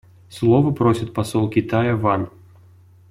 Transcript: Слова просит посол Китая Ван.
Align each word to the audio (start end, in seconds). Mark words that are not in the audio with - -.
Слова 0.29 0.71
просит 0.71 1.13
посол 1.13 1.47
Китая 1.47 1.95
Ван. 1.95 2.31